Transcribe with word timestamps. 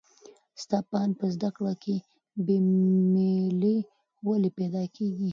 ستا 0.61 0.77
په 0.89 0.95
اند 1.03 1.13
په 1.19 1.25
زده 1.35 1.49
کړه 1.57 1.73
کې 1.83 1.95
بې 2.45 2.57
میلي 3.13 3.77
ولې 4.27 4.49
پیدا 4.59 4.83
کېږي؟ 4.95 5.29